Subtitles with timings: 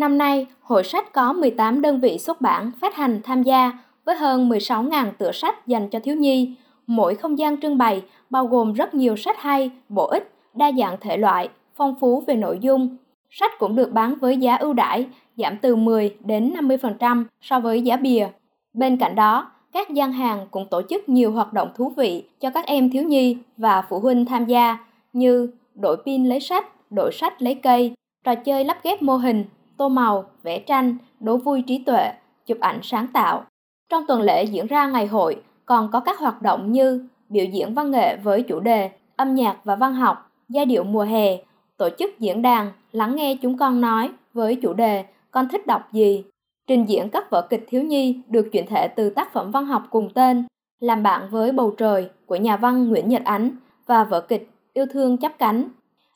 [0.00, 4.16] Năm nay, hội sách có 18 đơn vị xuất bản phát hành tham gia với
[4.16, 6.54] hơn 16.000 tựa sách dành cho thiếu nhi.
[6.86, 10.96] Mỗi không gian trưng bày bao gồm rất nhiều sách hay, bổ ích, đa dạng
[11.00, 12.96] thể loại, phong phú về nội dung.
[13.30, 17.82] Sách cũng được bán với giá ưu đãi, giảm từ 10 đến 50% so với
[17.82, 18.28] giá bìa.
[18.72, 22.50] Bên cạnh đó, các gian hàng cũng tổ chức nhiều hoạt động thú vị cho
[22.50, 24.78] các em thiếu nhi và phụ huynh tham gia
[25.12, 27.92] như đổi pin lấy sách, đổi sách lấy cây,
[28.24, 29.44] trò chơi lắp ghép mô hình,
[29.80, 32.12] tô màu, vẽ tranh, đố vui trí tuệ,
[32.46, 33.44] chụp ảnh sáng tạo.
[33.88, 37.74] Trong tuần lễ diễn ra ngày hội còn có các hoạt động như biểu diễn
[37.74, 41.36] văn nghệ với chủ đề âm nhạc và văn học, giai điệu mùa hè,
[41.76, 45.92] tổ chức diễn đàn lắng nghe chúng con nói với chủ đề con thích đọc
[45.92, 46.24] gì,
[46.66, 49.82] trình diễn các vở kịch thiếu nhi được chuyển thể từ tác phẩm văn học
[49.90, 50.44] cùng tên,
[50.80, 53.50] làm bạn với bầu trời của nhà văn Nguyễn Nhật Ánh
[53.86, 55.68] và vở kịch Yêu thương chấp cánh.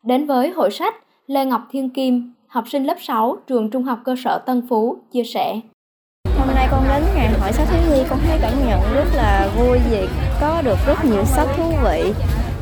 [0.02, 0.94] Đến với hội sách,
[1.26, 4.96] Lê Ngọc Thiên Kim, học sinh lớp 6 trường Trung học cơ sở Tân Phú,
[5.12, 5.60] chia sẻ.
[6.38, 9.48] Hôm nay con đến ngày hội sách thiếu nhi con thấy cảm nhận rất là
[9.58, 10.08] vui vì
[10.40, 12.12] có được rất nhiều sách thú vị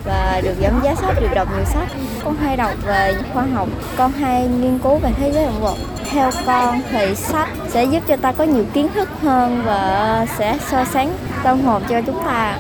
[0.05, 1.89] và được giảm giá sách, được đọc nhiều sách.
[2.25, 5.77] Con hay đọc về khoa học, con hay nghiên cứu về thế giới động vật.
[6.11, 10.59] Theo con thì sách sẽ giúp cho ta có nhiều kiến thức hơn và sẽ
[10.61, 11.12] so sánh
[11.45, 12.59] tâm hồn cho chúng ta.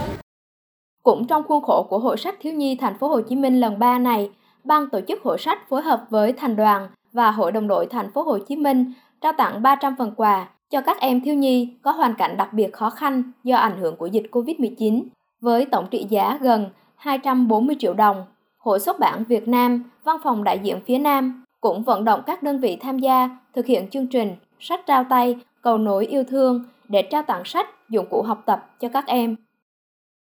[1.02, 3.78] Cũng trong khuôn khổ của Hội sách thiếu nhi thành phố Hồ Chí Minh lần
[3.78, 4.30] 3 này,
[4.64, 8.10] ban tổ chức hội sách phối hợp với thành đoàn và Hội đồng đội thành
[8.10, 11.90] phố Hồ Chí Minh trao tặng 300 phần quà cho các em thiếu nhi có
[11.90, 15.02] hoàn cảnh đặc biệt khó khăn do ảnh hưởng của dịch Covid-19
[15.40, 18.24] với tổng trị giá gần 240 triệu đồng.
[18.58, 22.42] Hội xuất bản Việt Nam, Văn phòng đại diện phía Nam cũng vận động các
[22.42, 26.64] đơn vị tham gia thực hiện chương trình sách trao tay cầu nối yêu thương
[26.88, 29.36] để trao tặng sách, dụng cụ học tập cho các em.